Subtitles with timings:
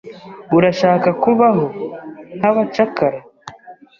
[0.57, 1.65] Urashaka kubaho
[2.37, 3.19] nkabacakara?